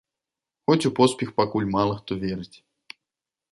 Хоць 0.69 0.85
у 0.89 0.91
поспех 1.01 1.29
пакуль 1.43 1.69
мала 1.77 1.93
хто 2.01 2.13
верыць. 2.27 2.57